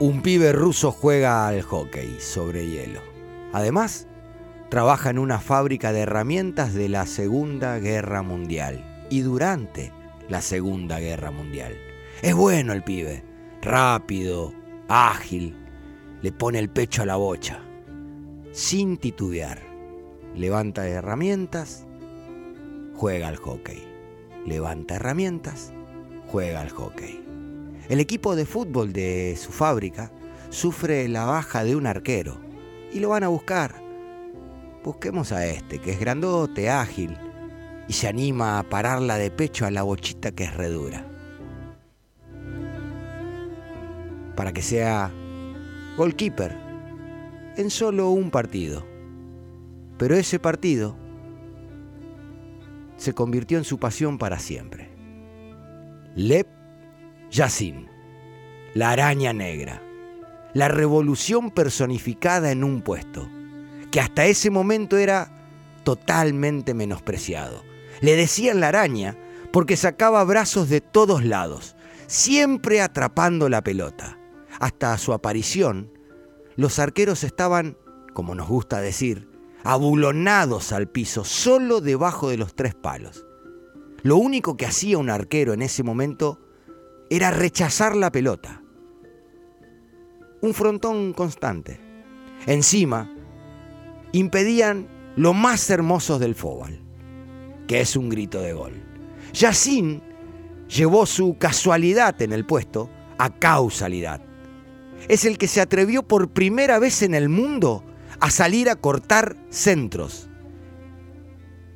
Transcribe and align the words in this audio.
Un 0.00 0.22
pibe 0.22 0.52
ruso 0.52 0.92
juega 0.92 1.48
al 1.48 1.62
hockey 1.62 2.20
sobre 2.20 2.68
hielo. 2.68 3.00
Además, 3.52 4.06
trabaja 4.68 5.10
en 5.10 5.18
una 5.18 5.40
fábrica 5.40 5.92
de 5.92 6.02
herramientas 6.02 6.72
de 6.72 6.88
la 6.88 7.04
Segunda 7.04 7.80
Guerra 7.80 8.22
Mundial 8.22 9.06
y 9.10 9.22
durante 9.22 9.92
la 10.28 10.40
Segunda 10.40 11.00
Guerra 11.00 11.32
Mundial. 11.32 11.76
Es 12.22 12.32
bueno 12.36 12.74
el 12.74 12.84
pibe, 12.84 13.24
rápido, 13.60 14.52
ágil, 14.86 15.56
le 16.22 16.30
pone 16.30 16.60
el 16.60 16.70
pecho 16.70 17.02
a 17.02 17.06
la 17.06 17.16
bocha, 17.16 17.60
sin 18.52 18.98
titubear. 18.98 19.60
Levanta 20.36 20.86
herramientas, 20.86 21.88
juega 22.94 23.26
al 23.26 23.36
hockey. 23.36 23.82
Levanta 24.46 24.94
herramientas, 24.94 25.72
juega 26.28 26.60
al 26.60 26.70
hockey. 26.70 27.27
El 27.88 28.00
equipo 28.00 28.36
de 28.36 28.44
fútbol 28.44 28.92
de 28.92 29.34
su 29.38 29.50
fábrica 29.50 30.12
sufre 30.50 31.08
la 31.08 31.24
baja 31.24 31.64
de 31.64 31.74
un 31.74 31.86
arquero 31.86 32.38
y 32.92 33.00
lo 33.00 33.08
van 33.08 33.24
a 33.24 33.28
buscar. 33.28 33.82
Busquemos 34.84 35.32
a 35.32 35.46
este, 35.46 35.78
que 35.78 35.92
es 35.92 36.00
grandote, 36.00 36.68
ágil, 36.68 37.16
y 37.88 37.94
se 37.94 38.06
anima 38.06 38.58
a 38.58 38.62
pararla 38.62 39.16
de 39.16 39.30
pecho 39.30 39.64
a 39.64 39.70
la 39.70 39.82
bochita 39.82 40.32
que 40.32 40.44
es 40.44 40.54
redura. 40.54 41.06
Para 44.36 44.52
que 44.52 44.60
sea 44.60 45.10
goalkeeper 45.96 46.54
en 47.56 47.70
solo 47.70 48.10
un 48.10 48.30
partido. 48.30 48.86
Pero 49.96 50.14
ese 50.14 50.38
partido 50.38 50.94
se 52.98 53.14
convirtió 53.14 53.56
en 53.56 53.64
su 53.64 53.78
pasión 53.78 54.18
para 54.18 54.38
siempre. 54.38 54.90
Lep 56.14 56.57
Yacine, 57.30 57.88
la 58.74 58.90
araña 58.90 59.32
negra, 59.32 59.82
la 60.54 60.68
revolución 60.68 61.50
personificada 61.50 62.50
en 62.50 62.64
un 62.64 62.80
puesto, 62.80 63.28
que 63.90 64.00
hasta 64.00 64.24
ese 64.24 64.50
momento 64.50 64.96
era 64.96 65.30
totalmente 65.84 66.72
menospreciado. 66.72 67.62
Le 68.00 68.16
decían 68.16 68.60
la 68.60 68.68
araña 68.68 69.16
porque 69.52 69.76
sacaba 69.76 70.24
brazos 70.24 70.70
de 70.70 70.80
todos 70.80 71.22
lados, 71.22 71.76
siempre 72.06 72.80
atrapando 72.80 73.48
la 73.48 73.62
pelota. 73.62 74.18
Hasta 74.58 74.96
su 74.96 75.12
aparición, 75.12 75.92
los 76.56 76.78
arqueros 76.78 77.24
estaban, 77.24 77.76
como 78.14 78.34
nos 78.34 78.48
gusta 78.48 78.80
decir, 78.80 79.28
abulonados 79.64 80.72
al 80.72 80.88
piso, 80.88 81.24
solo 81.24 81.82
debajo 81.82 82.30
de 82.30 82.38
los 82.38 82.54
tres 82.54 82.74
palos. 82.74 83.26
Lo 84.02 84.16
único 84.16 84.56
que 84.56 84.66
hacía 84.66 84.96
un 84.96 85.10
arquero 85.10 85.52
en 85.52 85.60
ese 85.60 85.82
momento 85.82 86.40
era 87.10 87.30
rechazar 87.30 87.96
la 87.96 88.10
pelota. 88.10 88.62
Un 90.40 90.54
frontón 90.54 91.12
constante. 91.12 91.80
Encima, 92.46 93.12
impedían 94.12 94.88
lo 95.16 95.34
más 95.34 95.68
hermoso 95.70 96.18
del 96.18 96.34
fútbol, 96.34 96.80
que 97.66 97.80
es 97.80 97.96
un 97.96 98.08
grito 98.08 98.40
de 98.40 98.52
gol. 98.52 98.72
Yacine 99.32 100.00
llevó 100.68 101.06
su 101.06 101.36
casualidad 101.38 102.20
en 102.22 102.32
el 102.32 102.46
puesto 102.46 102.88
a 103.18 103.30
causalidad. 103.30 104.20
Es 105.08 105.24
el 105.24 105.38
que 105.38 105.48
se 105.48 105.60
atrevió 105.60 106.02
por 106.02 106.30
primera 106.30 106.78
vez 106.78 107.02
en 107.02 107.14
el 107.14 107.28
mundo 107.28 107.84
a 108.20 108.30
salir 108.30 108.68
a 108.68 108.76
cortar 108.76 109.36
centros. 109.50 110.28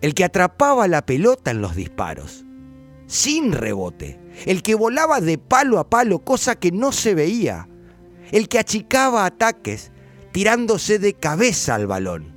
El 0.00 0.14
que 0.14 0.24
atrapaba 0.24 0.88
la 0.88 1.06
pelota 1.06 1.50
en 1.50 1.60
los 1.60 1.76
disparos, 1.76 2.44
sin 3.12 3.52
rebote 3.52 4.18
el 4.46 4.62
que 4.62 4.74
volaba 4.74 5.20
de 5.20 5.36
palo 5.36 5.78
a 5.78 5.90
palo, 5.90 6.20
cosa 6.20 6.54
que 6.54 6.72
no 6.72 6.92
se 6.92 7.14
veía, 7.14 7.68
el 8.30 8.48
que 8.48 8.58
achicaba 8.58 9.26
ataques 9.26 9.92
tirándose 10.32 10.98
de 10.98 11.12
cabeza 11.12 11.74
al 11.74 11.86
balón. 11.86 12.34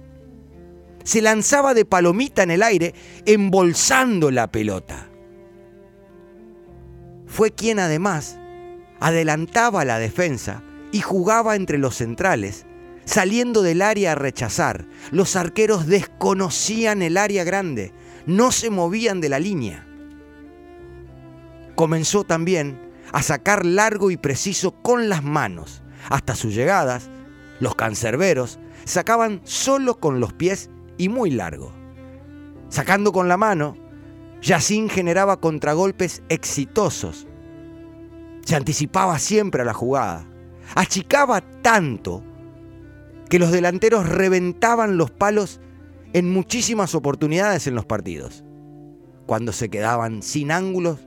Se 1.06 1.22
lanzaba 1.22 1.74
de 1.74 1.86
palomita 1.86 2.44
en 2.44 2.52
el 2.52 2.62
aire, 2.62 2.94
embolsando 3.26 4.32
la 4.32 4.52
pelota. 4.52 5.10
Fue 7.26 7.52
quien 7.52 7.80
además 7.80 8.38
adelantaba 9.00 9.86
la 9.86 9.98
defensa 9.98 10.62
y 10.92 11.00
jugaba 11.00 11.56
entre 11.56 11.78
los 11.78 11.96
centrales, 11.96 12.66
saliendo 13.06 13.62
del 13.62 13.82
área 13.82 14.12
a 14.12 14.16
rechazar. 14.16 14.88
Los 15.12 15.38
arqueros 15.38 15.88
desconocían 15.88 17.02
el 17.02 17.16
área 17.16 17.46
grande, 17.46 17.94
no 18.26 18.52
se 18.52 18.70
movían 18.70 19.22
de 19.22 19.30
la 19.30 19.40
línea 19.40 19.88
comenzó 21.76 22.24
también 22.24 22.80
a 23.12 23.22
sacar 23.22 23.66
largo 23.66 24.12
y 24.12 24.18
preciso 24.18 24.72
con 24.82 25.10
las 25.10 25.24
manos. 25.24 25.84
Hasta 26.10 26.36
sus 26.36 26.54
llegadas, 26.54 27.10
los 27.60 27.76
cancerberos 27.76 28.60
sacaban 28.84 29.42
solo 29.44 30.00
con 30.00 30.20
los 30.20 30.34
pies 30.34 30.70
y 30.98 31.10
muy 31.10 31.32
largo. 31.32 31.72
Sacando 32.70 33.12
con 33.12 33.28
la 33.28 33.38
mano, 33.38 33.78
Yacine 34.42 34.90
generaba 34.90 35.40
contragolpes 35.40 36.22
exitosos. 36.30 37.28
Se 38.44 38.56
anticipaba 38.56 39.18
siempre 39.18 39.62
a 39.62 39.66
la 39.66 39.74
jugada. 39.74 40.28
Achicaba 40.76 41.42
tanto 41.62 42.24
que 43.30 43.40
los 43.40 43.52
delanteros 43.52 44.08
reventaban 44.08 44.98
los 44.98 45.12
palos 45.12 45.60
en 46.14 46.32
muchísimas 46.32 46.96
oportunidades 46.96 47.68
en 47.68 47.76
los 47.76 47.86
partidos. 47.86 48.44
Cuando 49.26 49.52
se 49.52 49.70
quedaban 49.70 50.22
sin 50.22 50.52
ángulos 50.52 51.00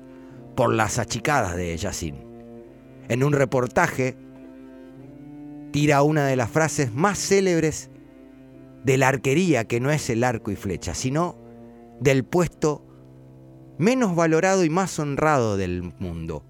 por 0.58 0.74
las 0.74 0.98
achicadas 0.98 1.54
de 1.54 1.76
Yacine. 1.76 2.19
En 3.08 3.22
un 3.22 3.32
reportaje 3.32 4.16
tira 5.70 6.02
una 6.02 6.26
de 6.26 6.34
las 6.34 6.50
frases 6.50 6.92
más 6.92 7.16
célebres 7.16 7.91
de 8.82 8.96
la 8.96 9.06
arquería, 9.06 9.69
que 9.69 9.78
no 9.78 9.92
es 9.92 10.10
el 10.10 10.24
arco 10.24 10.50
y 10.50 10.56
flecha, 10.56 10.94
sino 10.96 11.38
del 12.00 12.24
puesto 12.24 12.84
menos 13.78 14.16
valorado 14.16 14.64
y 14.64 14.69
más 14.69 14.98
honrado 14.98 15.56
del 15.56 15.94
mundo 16.00 16.44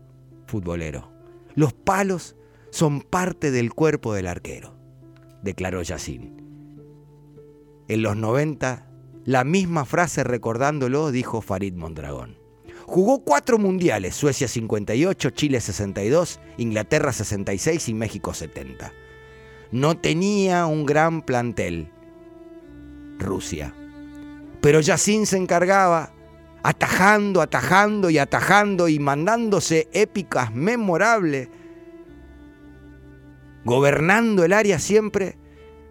futbolero. 0.47 1.13
Los 1.55 1.75
palos 1.75 2.35
son 2.71 3.03
parte 3.03 3.51
del 3.51 3.75
cuerpo 3.75 4.15
del 4.15 4.29
arquero, 4.29 4.75
declaró 5.43 5.83
Yacine. 5.83 6.33
En 7.89 8.01
los 8.01 8.17
90, 8.17 8.87
la 9.27 9.45
misma 9.45 9.85
frase 9.85 10.25
recordándolo 10.25 11.11
dijo 11.11 11.43
Farid 11.43 11.75
Mondragón. 11.75 12.48
Jugó 12.89 13.19
cuatro 13.19 13.59
mundiales, 13.59 14.15
Suecia 14.15 14.49
58, 14.49 15.29
Chile 15.31 15.61
62, 15.61 16.41
Inglaterra 16.57 17.13
66 17.13 17.91
y 17.91 17.93
México 17.93 18.33
70. 18.33 18.95
No 19.73 19.99
tenía 19.99 20.65
un 20.65 20.87
gran 20.87 21.21
plantel, 21.21 21.93
Rusia. 23.19 23.75
Pero 24.63 24.81
Yacine 24.81 25.27
se 25.27 25.37
encargaba, 25.37 26.15
atajando, 26.63 27.43
atajando 27.43 28.09
y 28.09 28.17
atajando 28.17 28.89
y 28.89 28.99
mandándose 28.99 29.89
épicas 29.93 30.55
memorables, 30.55 31.51
gobernando 33.67 34.47
el 34.47 34.55
área 34.55 34.79
siempre, 34.79 35.37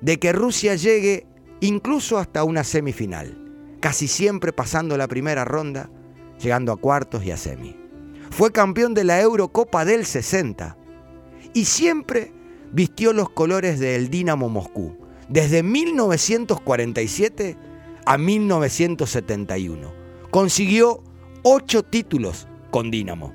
de 0.02 0.18
que 0.18 0.34
Rusia 0.34 0.74
llegue 0.74 1.28
incluso 1.60 2.18
hasta 2.18 2.44
una 2.44 2.64
semifinal, 2.64 3.38
casi 3.82 4.08
siempre 4.08 4.52
pasando 4.52 4.98
la 4.98 5.08
primera 5.08 5.46
ronda 5.46 5.92
llegando 6.42 6.72
a 6.72 6.78
cuartos 6.78 7.24
y 7.24 7.32
a 7.32 7.38
semi. 7.38 7.76
Fue 8.30 8.52
campeón 8.52 8.94
de 8.94 9.04
la 9.04 9.20
Eurocopa 9.22 9.86
del 9.86 10.06
60 10.06 10.78
y 11.54 11.66
siempre 11.66 12.32
vistió 12.72 13.14
los 13.14 13.30
colores 13.30 13.80
del 13.80 14.10
Dinamo 14.10 14.50
Moscú, 14.50 14.98
desde 15.30 15.64
1947 15.64 17.58
a 18.06 18.18
1971. 18.18 19.94
Consiguió 20.30 21.04
ocho 21.44 21.84
títulos 21.84 22.48
con 22.70 22.92
Dinamo. 22.92 23.34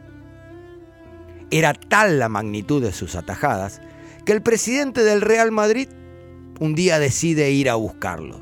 Era 1.50 1.74
tal 1.74 2.18
la 2.18 2.28
magnitud 2.28 2.82
de 2.82 2.92
sus 2.92 3.14
atajadas 3.14 3.80
que 4.24 4.32
el 4.32 4.42
presidente 4.42 5.02
del 5.02 5.20
Real 5.20 5.50
Madrid 5.50 5.88
un 6.60 6.74
día 6.74 6.98
decide 6.98 7.50
ir 7.50 7.68
a 7.68 7.74
buscarlo. 7.74 8.40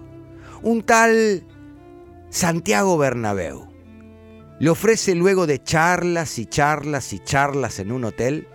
Un 0.62 0.82
tal 0.82 1.44
Santiago 2.28 2.98
Bernabéu 2.98 3.69
le 4.60 4.68
ofrece 4.68 5.14
luego 5.14 5.46
de 5.46 5.62
charlas 5.62 6.38
y 6.38 6.44
charlas 6.44 7.14
y 7.14 7.18
charlas 7.18 7.78
en 7.78 7.90
un 7.90 8.04
hotel 8.04 8.46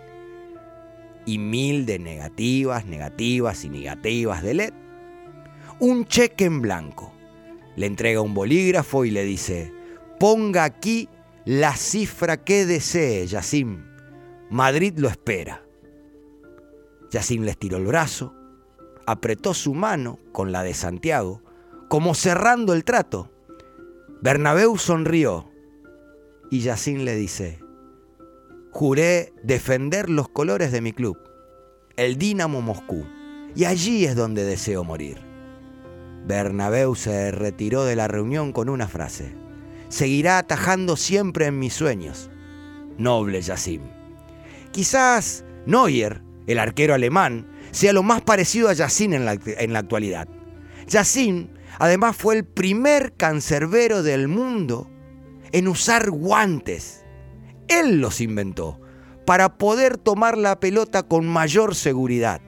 y 1.25 1.39
mil 1.39 1.87
de 1.87 1.97
negativas, 1.97 2.85
negativas 2.85 3.65
y 3.65 3.69
negativas 3.69 4.43
de 4.43 4.53
LED, 4.53 4.73
un 5.79 6.05
cheque 6.05 6.45
en 6.45 6.61
blanco. 6.61 7.11
Le 7.75 7.87
entrega 7.87 8.21
un 8.21 8.35
bolígrafo 8.35 9.03
y 9.03 9.09
le 9.09 9.23
dice, 9.23 9.73
ponga 10.19 10.63
aquí 10.63 11.09
la 11.43 11.75
cifra 11.75 12.37
que 12.37 12.67
desee, 12.67 13.25
Yacim. 13.25 13.83
Madrid 14.51 14.93
lo 14.97 15.07
espera. 15.07 15.65
Yacim 17.09 17.41
le 17.41 17.51
estiró 17.51 17.77
el 17.77 17.87
brazo, 17.87 18.35
apretó 19.07 19.55
su 19.55 19.73
mano 19.73 20.19
con 20.31 20.51
la 20.51 20.61
de 20.61 20.75
Santiago, 20.75 21.41
como 21.89 22.13
cerrando 22.13 22.75
el 22.75 22.83
trato. 22.83 23.31
Bernabéu 24.21 24.77
sonrió 24.77 25.54
y 26.50 26.59
Yacine 26.59 27.03
le 27.03 27.15
dice, 27.15 27.59
juré 28.71 29.33
defender 29.44 30.09
los 30.09 30.30
colores 30.30 30.71
de 30.71 30.81
mi 30.81 30.92
club 30.92 31.18
el 31.97 32.18
Dinamo 32.18 32.62
Moscú, 32.62 33.06
y 33.56 33.65
allí 33.65 34.06
es 34.06 34.15
donde 34.15 34.44
deseo 34.44 34.83
morir. 34.83 35.21
Bernabéu 36.27 36.95
se 36.95 37.31
retiró 37.31 37.86
de 37.86 37.95
la 37.95 38.07
reunión 38.07 38.51
con 38.51 38.68
una 38.68 38.88
frase. 38.88 39.33
Seguirá 39.88 40.39
atajando 40.39 40.97
siempre 40.97 41.45
en 41.45 41.59
mis 41.59 41.74
sueños. 41.74 42.30
Noble 42.98 43.41
Yacim. 43.41 43.81
Quizás 44.71 45.45
Neuer, 45.65 46.21
el 46.48 46.59
arquero 46.59 46.94
alemán, 46.94 47.48
sea 47.71 47.94
lo 47.94 48.03
más 48.03 48.21
parecido 48.21 48.68
a 48.68 48.74
Yacine 48.74 49.15
en 49.15 49.25
la, 49.25 49.38
en 49.45 49.71
la 49.71 49.80
actualidad. 49.80 50.27
Yacine, 50.88 51.50
además, 51.80 52.18
fue 52.18 52.36
el 52.36 52.44
primer 52.44 53.13
cancerbero 53.13 54.03
del 54.03 54.27
mundo 54.27 54.89
en 55.55 55.69
usar 55.69 56.11
guantes. 56.11 57.05
Él 57.69 58.01
los 58.01 58.19
inventó 58.19 58.77
para 59.25 59.57
poder 59.57 59.97
tomar 59.97 60.37
la 60.37 60.59
pelota 60.59 61.03
con 61.03 61.25
mayor 61.25 61.75
seguridad. 61.75 62.41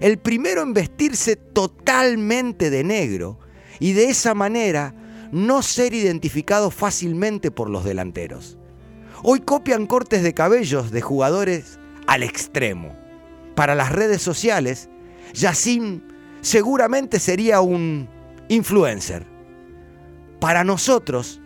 El 0.00 0.18
primero 0.18 0.62
en 0.62 0.74
vestirse 0.74 1.36
totalmente 1.36 2.70
de 2.70 2.82
negro 2.82 3.38
y 3.78 3.92
de 3.92 4.06
esa 4.06 4.34
manera 4.34 4.96
no 5.30 5.62
ser 5.62 5.94
identificado 5.94 6.72
fácilmente 6.72 7.52
por 7.52 7.70
los 7.70 7.84
delanteros. 7.84 8.58
Hoy 9.22 9.38
copian 9.38 9.86
cortes 9.86 10.24
de 10.24 10.34
cabellos 10.34 10.90
de 10.90 11.02
jugadores 11.02 11.78
al 12.08 12.24
extremo. 12.24 12.96
Para 13.54 13.76
las 13.76 13.92
redes 13.92 14.22
sociales, 14.22 14.88
Yacine 15.34 16.02
seguramente 16.40 17.20
sería 17.20 17.60
un 17.60 18.08
influencer. 18.48 19.24
Para 20.40 20.64
nosotros, 20.64 21.40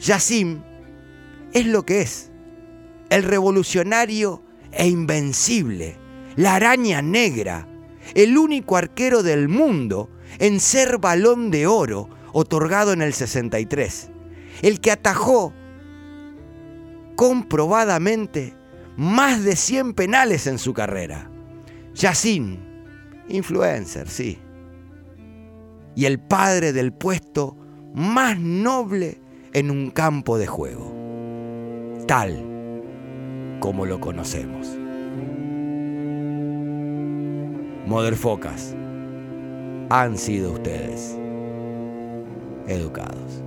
Yacine 0.00 0.62
es 1.52 1.66
lo 1.66 1.84
que 1.84 2.00
es, 2.00 2.30
el 3.10 3.22
revolucionario 3.22 4.42
e 4.72 4.88
invencible, 4.88 5.96
la 6.36 6.54
araña 6.54 7.02
negra, 7.02 7.68
el 8.14 8.38
único 8.38 8.76
arquero 8.76 9.22
del 9.22 9.48
mundo 9.48 10.08
en 10.38 10.60
ser 10.60 10.98
balón 10.98 11.50
de 11.50 11.66
oro 11.66 12.08
otorgado 12.32 12.92
en 12.92 13.02
el 13.02 13.12
63, 13.12 14.10
el 14.62 14.80
que 14.80 14.92
atajó 14.92 15.52
comprobadamente 17.16 18.54
más 18.96 19.44
de 19.44 19.56
100 19.56 19.94
penales 19.94 20.46
en 20.46 20.58
su 20.58 20.72
carrera. 20.72 21.30
Yacine, 21.94 22.58
influencer, 23.28 24.08
sí. 24.08 24.38
Y 25.94 26.06
el 26.06 26.20
padre 26.20 26.72
del 26.72 26.92
puesto 26.92 27.56
más 27.94 28.38
noble 28.38 29.20
en 29.52 29.70
un 29.70 29.90
campo 29.90 30.38
de 30.38 30.46
juego, 30.46 30.92
tal 32.06 32.46
como 33.58 33.84
lo 33.84 34.00
conocemos. 34.00 34.78
Motherfocas, 37.86 38.76
han 39.90 40.16
sido 40.16 40.52
ustedes 40.52 41.18
educados. 42.68 43.42